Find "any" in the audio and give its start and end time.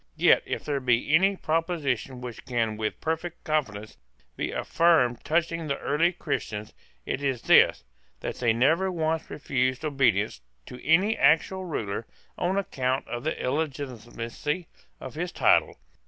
1.13-1.35, 10.83-11.15